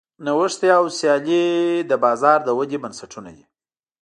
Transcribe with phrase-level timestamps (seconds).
[0.25, 1.45] نوښت او سیالي
[1.89, 3.45] د بازار د ودې بنسټونه دي.